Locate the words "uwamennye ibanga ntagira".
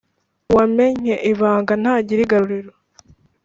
0.51-2.19